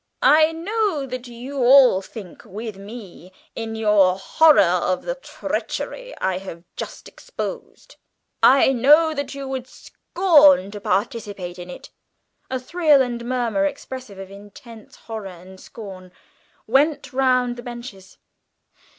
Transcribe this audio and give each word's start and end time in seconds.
"I 0.23 0.51
know 0.51 1.05
that 1.05 1.27
you 1.27 1.59
all 1.63 2.01
think 2.01 2.43
with 2.43 2.75
me 2.75 3.31
in 3.55 3.75
your 3.75 4.17
horror 4.17 4.59
of 4.61 5.03
the 5.03 5.13
treachery 5.13 6.15
I 6.19 6.39
have 6.39 6.63
just 6.75 7.07
exposed. 7.07 7.97
I 8.41 8.73
know 8.73 9.13
that 9.13 9.35
you 9.35 9.47
would 9.47 9.67
scorn 9.67 10.71
to 10.71 10.81
participate 10.81 11.59
in 11.59 11.69
it." 11.69 11.91
(A 12.49 12.59
thrill 12.59 13.03
and 13.03 13.23
murmur, 13.25 13.65
expressive 13.65 14.17
of 14.17 14.31
intense 14.31 14.95
horror 14.95 15.27
and 15.27 15.59
scorn, 15.61 16.11
went 16.65 17.13
round 17.13 17.55
the 17.55 17.61
benches.) 17.61 18.17